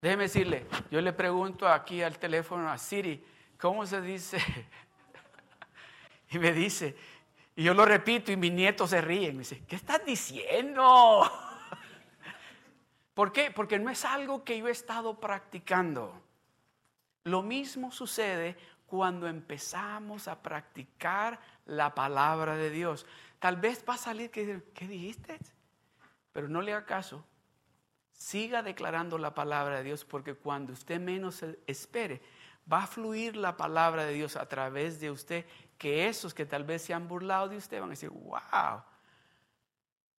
[0.00, 3.24] Déjeme decirle, yo le pregunto aquí al teléfono a Siri,
[3.58, 4.38] ¿cómo se dice
[6.30, 6.96] y me dice,
[7.58, 9.32] y yo lo repito y mis nietos se ríen.
[9.32, 11.28] Me dice, ¿qué estás diciendo?
[13.14, 13.50] ¿Por qué?
[13.50, 16.22] Porque no es algo que yo he estado practicando.
[17.24, 23.06] Lo mismo sucede cuando empezamos a practicar la palabra de Dios.
[23.40, 25.40] Tal vez va a salir que ¿qué dijiste?
[26.38, 27.24] Pero no le haga caso.
[28.12, 32.22] Siga declarando la palabra de Dios porque cuando usted menos espere,
[32.72, 35.46] va a fluir la palabra de Dios a través de usted
[35.76, 38.84] que esos que tal vez se han burlado de usted van a decir, wow,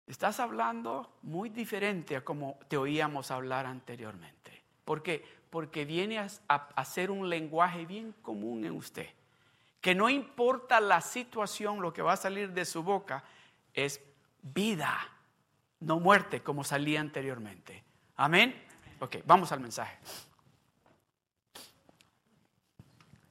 [0.08, 4.62] estás hablando muy diferente a como te oíamos hablar anteriormente.
[4.84, 5.24] ¿Por qué?
[5.50, 9.08] Porque viene a, ser un lenguaje bien común en usted.
[9.80, 13.24] Que no importa la situación, lo que va a salir de su boca
[13.74, 14.02] es
[14.42, 15.00] vida,
[15.80, 17.84] no muerte, como salía anteriormente.
[18.16, 18.56] Amén.
[19.00, 19.98] Ok, vamos al mensaje.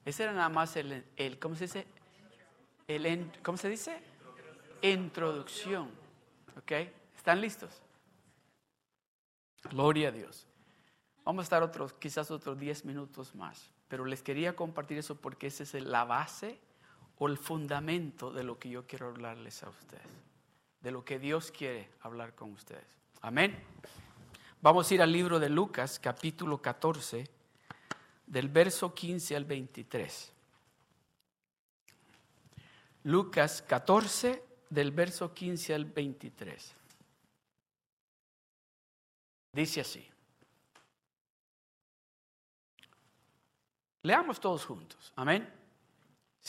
[0.04, 1.04] Ese era nada más el,
[1.38, 1.87] ¿cómo se dice?
[2.87, 4.00] el, ¿cómo se dice?
[4.80, 5.90] Introducción.
[6.56, 6.72] ¿Ok?
[7.14, 7.82] ¿Están listos?
[9.70, 10.46] Gloria a Dios.
[11.24, 15.48] Vamos a estar otros, quizás otros 10 minutos más, pero les quería compartir eso porque
[15.48, 16.58] esa es la base
[17.18, 20.06] o el fundamento de lo que yo quiero hablarles a ustedes,
[20.80, 22.86] de lo que Dios quiere hablar con ustedes.
[23.20, 23.58] Amén.
[24.60, 27.28] Vamos a ir al libro de Lucas, capítulo 14,
[28.26, 30.32] del verso 15 al 23.
[33.04, 36.74] Lucas 14, del verso 15 al 23.
[39.52, 40.06] Dice así.
[44.02, 45.12] Leamos todos juntos.
[45.16, 45.57] Amén.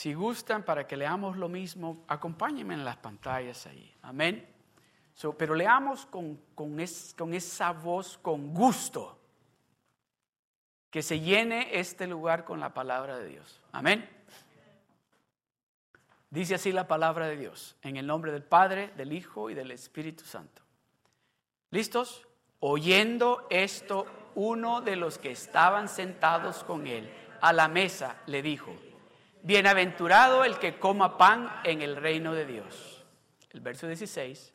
[0.00, 3.94] Si gustan para que leamos lo mismo, acompáñenme en las pantallas ahí.
[4.00, 4.48] Amén.
[5.36, 6.74] pero leamos con, con,
[7.18, 9.20] con esa voz, con gusto.
[10.88, 13.60] Que se llene este lugar con la palabra de Dios.
[13.72, 14.08] Amén.
[16.30, 19.70] Dice así la palabra de Dios, en el nombre del Padre, del Hijo y del
[19.70, 20.62] Espíritu Santo.
[21.72, 22.26] ¿Listos?
[22.60, 28.74] Oyendo esto, uno de los que estaban sentados con él a la mesa le dijo,
[29.42, 33.04] Bienaventurado el que coma pan en el reino de Dios.
[33.50, 34.52] El verso 16.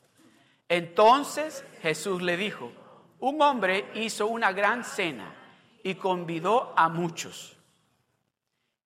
[0.69, 2.71] Entonces Jesús le dijo,
[3.19, 5.34] un hombre hizo una gran cena
[5.84, 7.58] y convidó a muchos.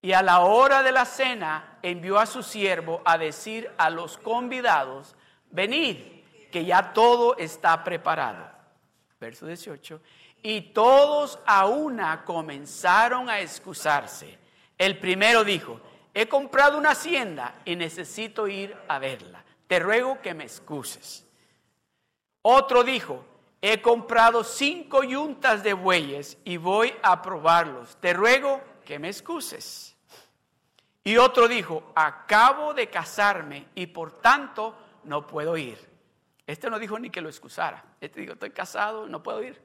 [0.01, 4.17] Y a la hora de la cena envió a su siervo a decir a los
[4.17, 5.15] convidados,
[5.51, 5.97] venid,
[6.51, 8.49] que ya todo está preparado.
[9.19, 10.01] Verso 18.
[10.41, 14.39] Y todos a una comenzaron a excusarse.
[14.77, 15.81] El primero dijo,
[16.13, 19.43] he comprado una hacienda y necesito ir a verla.
[19.67, 21.25] Te ruego que me excuses.
[22.41, 23.25] Otro dijo,
[23.61, 27.97] he comprado cinco yuntas de bueyes y voy a probarlos.
[27.97, 29.95] Te ruego que me excuses.
[31.03, 35.77] Y otro dijo, acabo de casarme y por tanto no puedo ir.
[36.45, 37.83] Este no dijo ni que lo excusara.
[38.01, 39.61] Este dijo, estoy casado, no puedo ir.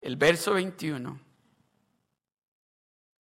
[0.00, 1.18] el verso 21.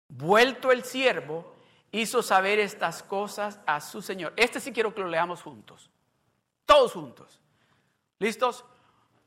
[0.09, 1.55] Vuelto el siervo,
[1.93, 4.33] hizo saber estas cosas a su señor.
[4.37, 5.91] Este sí quiero que lo leamos juntos.
[6.65, 7.41] Todos juntos.
[8.19, 8.65] ¿Listos?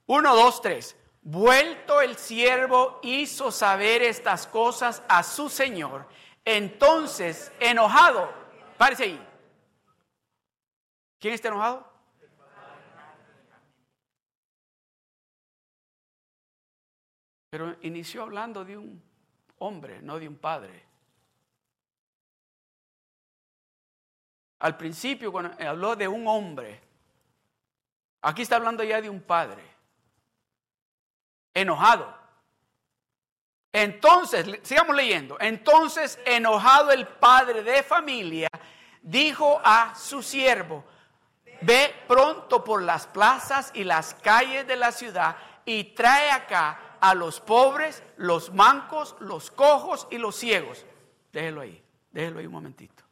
[0.06, 0.96] Uno, dos, tres.
[1.22, 6.08] Vuelto el siervo hizo saber estas cosas a su señor.
[6.46, 8.30] Entonces, enojado,
[8.78, 9.28] párese ahí.
[11.20, 11.94] ¿Quién está enojado?
[17.50, 19.02] Pero inició hablando de un
[19.60, 20.88] hombre, no de un padre.
[24.64, 26.80] Al principio, cuando habló de un hombre,
[28.22, 29.62] aquí está hablando ya de un padre,
[31.54, 32.18] enojado.
[33.74, 35.36] Entonces, sigamos leyendo.
[35.42, 38.48] Entonces, enojado el padre de familia,
[39.02, 40.86] dijo a su siervo,
[41.60, 47.14] ve pronto por las plazas y las calles de la ciudad y trae acá a
[47.14, 50.86] los pobres, los mancos, los cojos y los ciegos.
[51.34, 53.03] Déjelo ahí, déjelo ahí un momentito.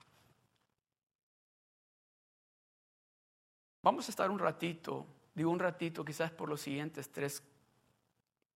[3.84, 7.44] Vamos a estar un ratito, digo un ratito, quizás por los siguientes tres,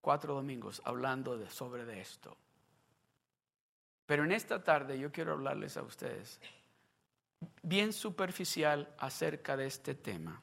[0.02, 2.38] cuatro domingos, hablando sobre de esto.
[4.06, 6.40] Pero en esta tarde yo quiero hablarles a ustedes
[7.62, 10.42] bien superficial acerca de este tema.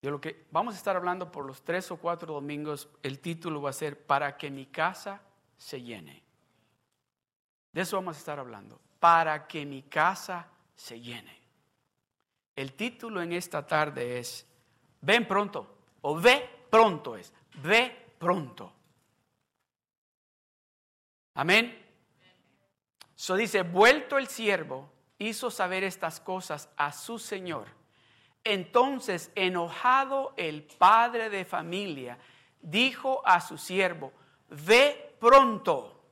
[0.00, 3.60] De lo que vamos a estar hablando por los tres o cuatro domingos, el título
[3.60, 5.20] va a ser Para que mi casa
[5.56, 6.22] se llene.
[7.72, 8.80] De eso vamos a estar hablando.
[9.00, 11.37] Para que mi casa se llene.
[12.58, 14.44] El título en esta tarde es
[15.00, 18.72] Ven pronto o ve pronto es ve pronto.
[21.34, 21.86] Amén.
[23.14, 27.68] So dice, vuelto el siervo, hizo saber estas cosas a su señor.
[28.42, 32.18] Entonces, enojado el padre de familia,
[32.60, 34.12] dijo a su siervo,
[34.48, 36.02] ve pronto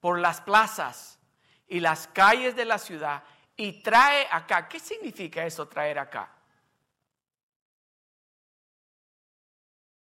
[0.00, 1.20] por las plazas
[1.68, 3.22] y las calles de la ciudad
[3.56, 4.68] y trae acá.
[4.68, 6.30] ¿Qué significa eso, traer acá?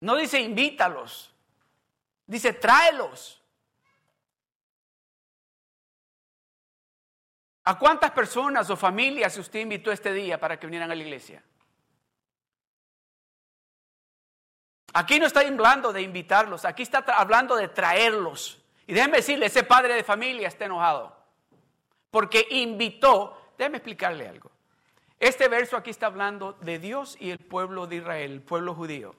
[0.01, 1.33] No dice invítalos,
[2.27, 3.40] dice tráelos.
[7.66, 11.42] ¿A cuántas personas o familias usted invitó este día para que vinieran a la iglesia?
[14.92, 18.62] Aquí no está hablando de invitarlos, aquí está hablando de traerlos.
[18.87, 21.13] Y déjenme decirle, ese padre de familia está enojado.
[22.14, 24.48] Porque invitó, déjenme explicarle algo.
[25.18, 29.16] Este verso aquí está hablando de Dios y el pueblo de Israel, el pueblo judío.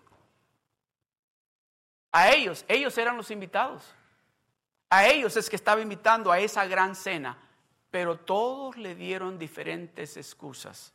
[2.13, 3.93] A ellos, ellos eran los invitados.
[4.89, 7.37] A ellos es que estaba invitando a esa gran cena,
[7.91, 10.93] pero todos le dieron diferentes excusas.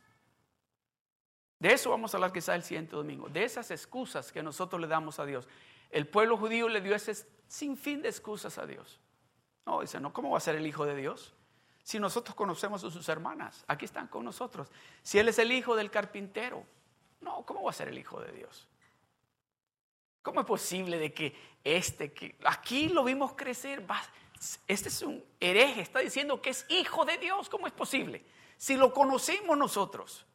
[1.59, 4.87] De eso vamos a hablar quizá el siguiente domingo, de esas excusas que nosotros le
[4.87, 5.47] damos a Dios.
[5.91, 8.99] El pueblo judío le dio ese sinfín de excusas a Dios.
[9.67, 11.35] No, dice, no, ¿cómo va a ser el hijo de Dios?
[11.83, 14.67] Si nosotros conocemos a sus hermanas, aquí están con nosotros.
[15.01, 16.63] Si él es el hijo del carpintero,
[17.21, 18.67] no, ¿cómo va a ser el hijo de Dios?
[20.21, 23.85] ¿Cómo es posible de que este, que aquí lo vimos crecer,
[24.67, 28.23] este es un hereje, está diciendo que es hijo de Dios, ¿cómo es posible?
[28.57, 30.25] Si lo conocemos nosotros.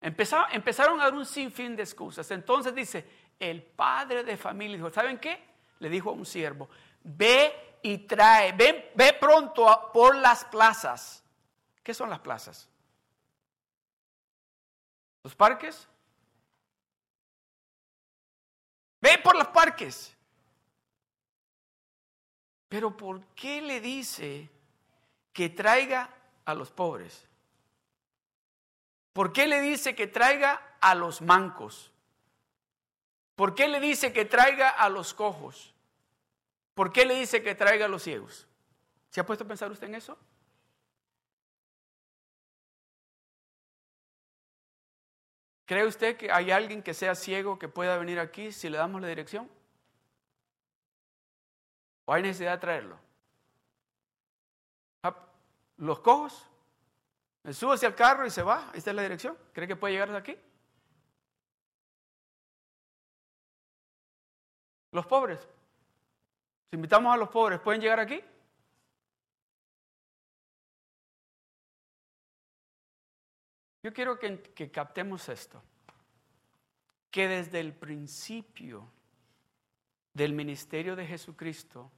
[0.00, 2.30] Empezaron, a dar un sinfín de excusas.
[2.30, 3.04] Entonces dice,
[3.38, 5.42] el padre de familia dijo, ¿saben qué?
[5.80, 6.68] Le dijo a un siervo,
[7.02, 11.24] ve y trae, ve, ve pronto por las plazas.
[11.82, 12.68] ¿Qué son las plazas?
[15.22, 15.88] ¿Los parques?
[19.00, 20.14] Ve por los parques.
[22.68, 24.50] Pero ¿por qué le dice
[25.32, 26.10] que traiga
[26.44, 27.26] a los pobres?
[29.14, 31.90] ¿Por qué le dice que traiga a los mancos?
[33.34, 35.72] ¿Por qué le dice que traiga a los cojos?
[36.78, 38.46] ¿Por qué le dice que traiga a los ciegos?
[39.10, 40.16] ¿Se ha puesto a pensar usted en eso?
[45.64, 49.00] ¿Cree usted que hay alguien que sea ciego que pueda venir aquí si le damos
[49.00, 49.50] la dirección?
[52.04, 52.96] ¿O hay necesidad de traerlo?
[55.02, 55.16] Ah,
[55.78, 56.46] ¿Los cojos?
[57.42, 58.70] Me sube hacia el carro y se va.
[58.72, 59.36] Esta es la dirección.
[59.52, 60.38] ¿Cree que puede llegar hasta aquí?
[64.92, 65.57] Los pobres.
[66.70, 68.22] Si invitamos a los pobres, ¿pueden llegar aquí?
[73.82, 75.62] Yo quiero que, captemos esto,
[77.10, 78.90] que desde el principio
[80.12, 81.90] del ministerio de Jesucristo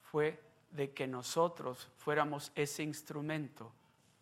[0.00, 3.74] fue de que nosotros fuéramos ese instrumento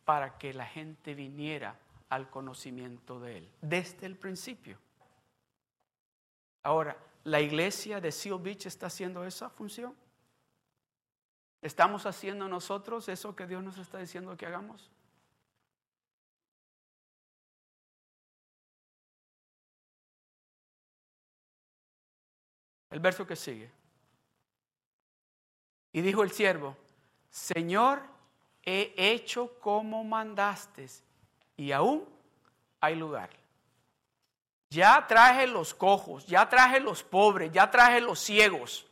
[0.05, 1.78] para que la gente viniera
[2.09, 4.78] al conocimiento de Él, desde el principio.
[6.64, 9.94] Ahora, la iglesia de Seal Beach está haciendo esa función?
[11.60, 14.90] ¿Estamos haciendo nosotros eso que Dios nos está diciendo que hagamos?
[22.90, 23.70] El verso que sigue.
[25.92, 26.76] Y dijo el siervo,
[27.30, 28.02] Señor,
[28.62, 30.88] he hecho como mandaste
[31.56, 32.06] y aún
[32.80, 33.41] hay lugar.
[34.72, 38.86] Ya traje los cojos, ya traje los pobres, ya traje los ciegos.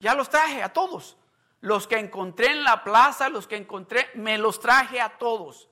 [0.00, 1.16] Ya los traje a todos.
[1.60, 5.68] Los que encontré en la plaza, los que encontré, me los traje a todos.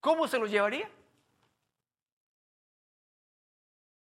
[0.00, 0.90] ¿Cómo se los llevaría?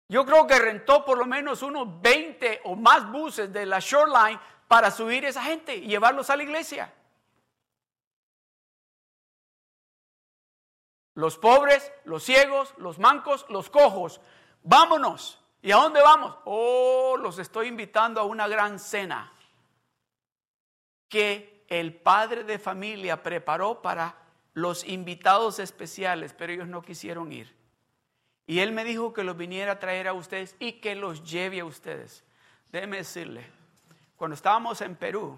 [0.09, 4.41] Yo creo que rentó por lo menos unos 20 o más buses de la Shoreline
[4.67, 6.93] para subir esa gente y llevarlos a la iglesia.
[11.21, 14.21] Los pobres, los ciegos, los mancos, los cojos.
[14.63, 15.39] Vámonos.
[15.61, 16.35] ¿Y a dónde vamos?
[16.45, 19.31] Oh, los estoy invitando a una gran cena
[21.09, 24.15] que el padre de familia preparó para
[24.55, 27.55] los invitados especiales, pero ellos no quisieron ir.
[28.47, 31.59] Y él me dijo que los viniera a traer a ustedes y que los lleve
[31.59, 32.23] a ustedes.
[32.71, 33.45] Déjeme decirle,
[34.17, 35.37] cuando estábamos en Perú,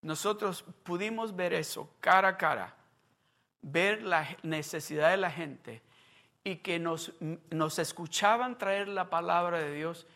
[0.00, 2.79] nosotros pudimos ver eso cara a cara,
[3.62, 5.82] ver la necesidad de la gente
[6.44, 7.12] y que nos,
[7.50, 10.06] nos escuchaban traer la palabra de Dios,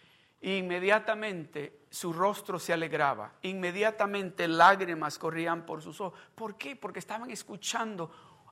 [0.41, 6.19] inmediatamente su rostro se alegraba, inmediatamente lágrimas corrían por sus ojos.
[6.35, 6.77] ¿Por qué?
[6.77, 8.11] Porque estaban escuchando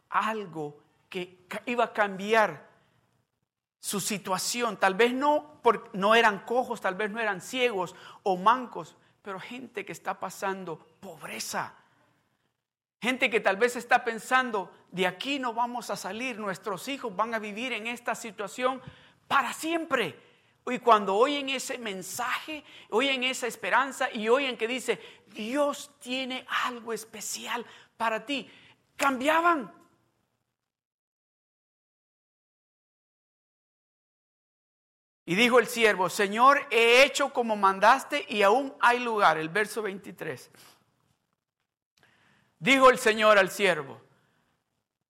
[0.08, 2.70] algo que iba a cambiar
[3.78, 4.76] su situación.
[4.76, 5.60] Tal vez no,
[5.92, 10.78] no eran cojos, tal vez no eran ciegos o mancos, pero gente que está pasando
[11.00, 11.74] pobreza.
[13.02, 17.34] Gente que tal vez está pensando, de aquí no vamos a salir, nuestros hijos van
[17.34, 18.80] a vivir en esta situación
[19.26, 20.16] para siempre.
[20.66, 26.92] Y cuando oyen ese mensaje, oyen esa esperanza y oyen que dice, Dios tiene algo
[26.92, 28.48] especial para ti,
[28.94, 29.72] cambiaban.
[35.26, 39.38] Y dijo el siervo, Señor, he hecho como mandaste y aún hay lugar.
[39.38, 40.52] El verso 23.
[42.62, 44.00] Dijo el Señor al siervo,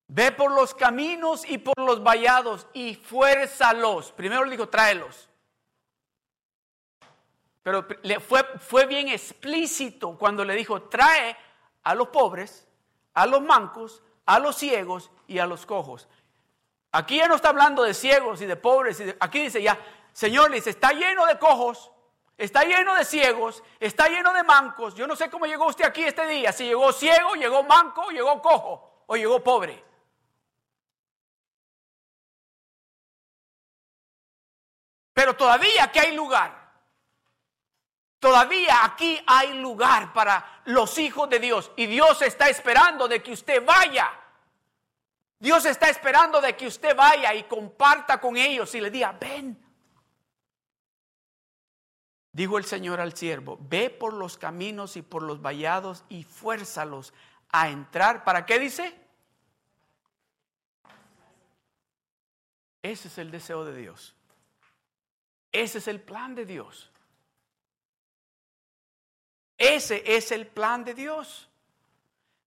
[0.06, 4.10] ve por los caminos y por los vallados y fuérzalos.
[4.12, 5.28] Primero le dijo, tráelos.
[7.62, 7.86] Pero
[8.26, 11.36] fue, fue bien explícito cuando le dijo, trae
[11.82, 12.66] a los pobres,
[13.12, 16.08] a los mancos, a los ciegos y a los cojos.
[16.90, 18.98] Aquí ya no está hablando de ciegos y de pobres.
[18.98, 19.78] Y aquí dice ya,
[20.14, 21.91] Señor le dice, está lleno de cojos,
[22.36, 24.94] está lleno de ciegos, está lleno de mancos.
[24.94, 28.40] Yo no sé cómo llegó usted aquí este día, si llegó ciego, llegó manco, llegó
[28.40, 29.84] cojo o llegó pobre.
[35.12, 36.62] Pero todavía aquí hay lugar.
[38.18, 41.72] Todavía aquí hay lugar para los hijos de Dios.
[41.76, 44.10] Y Dios está esperando de que usted vaya.
[45.38, 49.71] Dios está esperando de que usted vaya y comparta con ellos y le diga, ven,
[52.32, 57.12] Dijo el Señor al siervo, ve por los caminos y por los vallados y fuérzalos
[57.50, 58.24] a entrar.
[58.24, 58.98] ¿Para qué dice?
[62.82, 64.14] Ese es el deseo de Dios.
[65.52, 66.90] Ese es el plan de Dios.
[69.58, 71.48] Ese es el plan de Dios.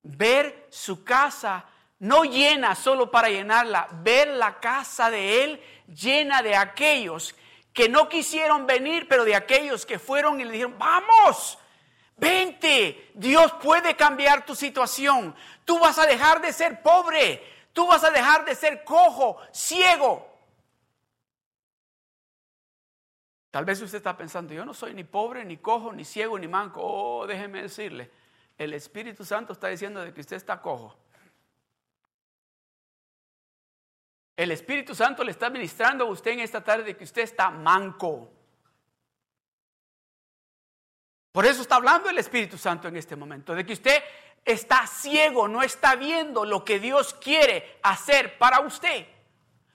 [0.01, 1.65] Ver su casa
[1.99, 7.35] no llena solo para llenarla, ver la casa de Él llena de aquellos
[7.75, 11.59] que no quisieron venir, pero de aquellos que fueron y le dijeron, vamos,
[12.15, 15.35] vente, Dios puede cambiar tu situación.
[15.65, 20.25] Tú vas a dejar de ser pobre, tú vas a dejar de ser cojo, ciego.
[23.51, 26.47] Tal vez usted está pensando, yo no soy ni pobre, ni cojo, ni ciego, ni
[26.47, 26.79] manco.
[26.81, 28.09] Oh, déjeme decirle,
[28.57, 30.95] el Espíritu Santo está diciendo de que usted está cojo.
[34.35, 37.49] El Espíritu Santo le está ministrando a usted en esta tarde de que usted está
[37.49, 38.31] manco.
[41.31, 44.03] Por eso está hablando el Espíritu Santo en este momento, de que usted
[44.43, 49.07] está ciego, no está viendo lo que Dios quiere hacer para usted.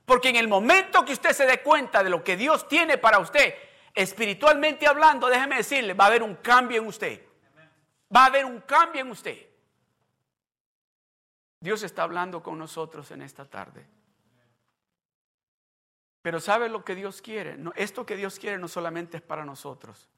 [0.05, 3.19] Porque en el momento que usted se dé cuenta de lo que Dios tiene para
[3.19, 3.55] usted,
[3.95, 7.27] espiritualmente hablando, déjeme decirle, va a haber un cambio en usted.
[8.15, 9.47] Va a haber un cambio en usted.
[11.61, 13.87] Dios está hablando con nosotros en esta tarde.
[16.23, 17.57] Pero ¿sabe lo que Dios quiere?
[17.77, 20.09] esto que Dios quiere no solamente es para nosotros,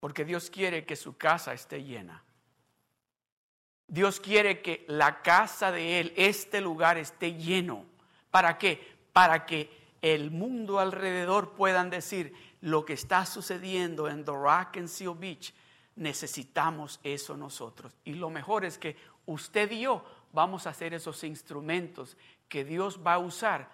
[0.00, 2.22] porque Dios quiere que su casa esté llena.
[3.86, 7.84] Dios quiere que la casa de Él, este lugar esté lleno.
[8.30, 8.96] ¿Para qué?
[9.12, 9.70] Para que
[10.00, 15.52] el mundo alrededor puedan decir lo que está sucediendo en The Rock and Seal Beach,
[15.96, 17.94] necesitamos eso nosotros.
[18.04, 22.16] Y lo mejor es que usted y yo vamos a hacer esos instrumentos
[22.48, 23.68] que Dios va a usar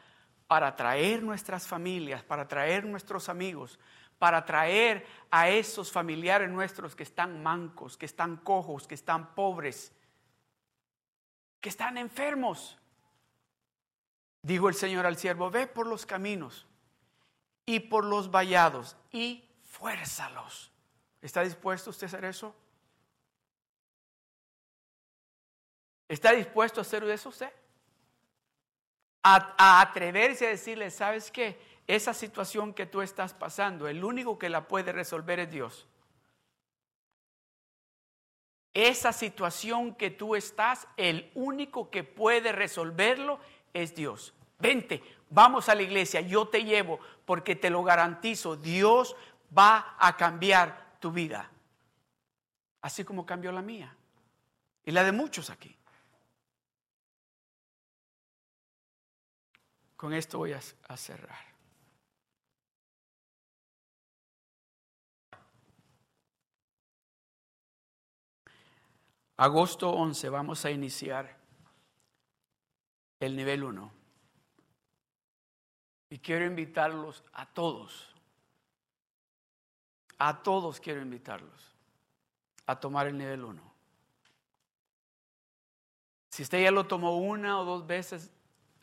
[0.50, 3.78] para traer nuestras familias, para traer nuestros amigos,
[4.18, 9.92] para traer a esos familiares nuestros que están mancos, que están cojos, que están pobres,
[11.60, 12.76] que están enfermos.
[14.42, 16.66] Dijo el Señor al siervo, ve por los caminos
[17.64, 20.72] y por los vallados y fuérzalos.
[21.22, 22.56] ¿Está dispuesto usted a hacer eso?
[26.08, 27.52] ¿Está dispuesto a hacer eso usted?
[29.22, 31.60] A, atreverse a decirle, ¿sabes qué?
[31.86, 35.86] Esa situación que tú estás pasando, el único que la puede resolver es Dios.
[38.72, 43.40] Esa situación que tú estás, el único que puede resolverlo
[43.74, 44.32] es Dios.
[44.58, 49.16] Vente, vamos a la iglesia, yo te llevo porque te lo garantizo, Dios
[49.56, 51.50] va a cambiar tu vida.
[52.82, 53.96] Así como cambió la mía
[54.84, 55.76] y la de muchos aquí.
[60.00, 61.38] Con esto voy a, cerrar.
[69.36, 71.36] Agosto 11 vamos a iniciar
[73.20, 73.92] el nivel 1.
[76.08, 78.14] Y quiero invitarlos a todos,
[80.16, 81.76] a todos quiero invitarlos
[82.64, 83.74] a tomar el nivel 1.
[86.30, 88.32] Si usted ya lo tomó una o dos veces,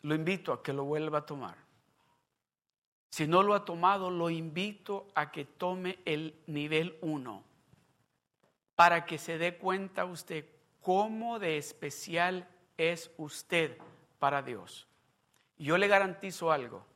[0.02, 1.56] lo invito a que lo vuelva a tomar.
[3.10, 7.44] Si no lo ha tomado, lo invito a que tome el nivel 1
[8.74, 10.44] para que se dé cuenta usted
[10.80, 13.76] cómo de especial es usted
[14.18, 14.86] para Dios.
[15.56, 16.86] Yo le garantizo algo.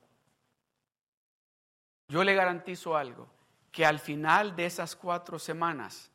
[2.09, 3.27] Yo le garantizo algo,
[3.71, 6.11] que al final de esas cuatro semanas,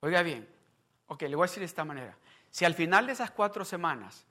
[0.00, 0.48] oiga bien,
[1.06, 2.18] ok, le voy a decir de esta manera,
[2.50, 4.26] si al final de esas cuatro semanas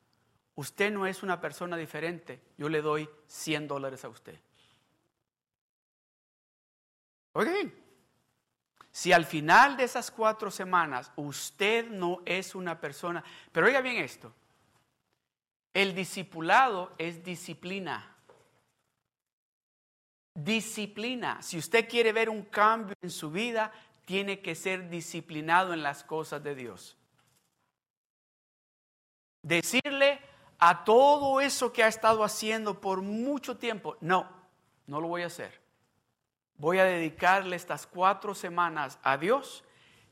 [0.60, 4.38] usted no es una persona diferente, yo le doy 100 dólares a usted.
[7.32, 7.74] Oiga bien,
[8.92, 14.04] si al final de esas cuatro semanas usted no es una persona, pero oiga bien
[14.04, 14.34] esto,
[15.74, 18.18] el discipulado es disciplina.
[20.34, 21.42] Disciplina.
[21.42, 23.72] Si usted quiere ver un cambio en su vida,
[24.04, 26.98] tiene que ser disciplinado en las cosas de Dios.
[29.42, 30.29] Decirle
[30.60, 34.30] a todo eso que ha estado haciendo por mucho tiempo, no,
[34.88, 35.60] no lo voy a hacer
[36.60, 39.64] voy a dedicarle estas cuatro semanas a Dios,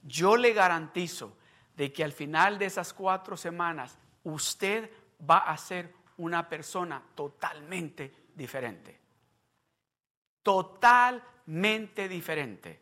[0.01, 1.37] yo le garantizo
[1.75, 4.89] de que al final de esas cuatro semanas usted
[5.29, 8.99] va a ser una persona totalmente diferente.
[10.41, 12.81] Totalmente diferente.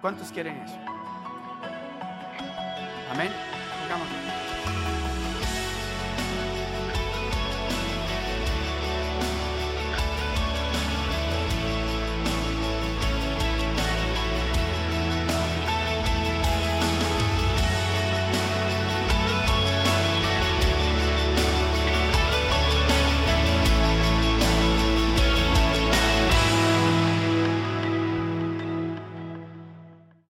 [0.00, 0.76] ¿Cuántos quieren eso?
[3.12, 3.32] Amén.